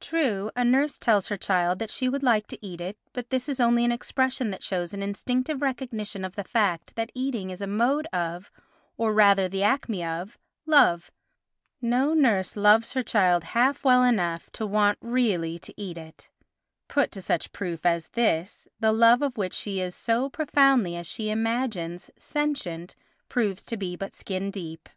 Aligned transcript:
True, 0.00 0.50
a 0.56 0.64
nurse 0.64 0.96
tells 0.98 1.28
her 1.28 1.36
child 1.36 1.80
that 1.80 1.90
she 1.90 2.08
would 2.08 2.22
like 2.22 2.46
to 2.46 2.66
eat 2.66 2.80
it, 2.80 2.96
but 3.12 3.28
this 3.28 3.46
is 3.46 3.60
only 3.60 3.84
an 3.84 3.92
expression 3.92 4.48
that 4.48 4.62
shows 4.62 4.94
an 4.94 5.02
instinctive 5.02 5.60
recognition 5.60 6.24
of 6.24 6.34
the 6.34 6.44
fact 6.44 6.94
that 6.96 7.12
eating 7.14 7.50
is 7.50 7.60
a 7.60 7.66
mode 7.66 8.06
of, 8.06 8.50
or 8.96 9.12
rather 9.12 9.50
the 9.50 9.62
acme 9.62 10.02
of, 10.02 10.38
love—no 10.64 12.14
nurse 12.14 12.56
loves 12.56 12.94
her 12.94 13.02
child 13.02 13.44
half 13.52 13.84
well 13.84 14.02
enough 14.02 14.48
to 14.52 14.64
want 14.66 14.96
really 15.02 15.58
to 15.58 15.78
eat 15.78 15.98
it; 15.98 16.30
put 16.88 17.12
to 17.12 17.20
such 17.20 17.52
proof 17.52 17.84
as 17.84 18.08
this 18.12 18.66
the 18.78 18.92
love 18.92 19.20
of 19.20 19.36
which 19.36 19.52
she 19.52 19.78
is 19.78 19.94
so 19.94 20.30
profoundly, 20.30 20.96
as 20.96 21.06
she 21.06 21.28
imagines, 21.28 22.10
sentient 22.16 22.96
proves 23.28 23.62
to 23.62 23.76
be 23.76 23.94
but 23.94 24.14
skin 24.14 24.50
deep. 24.50 24.88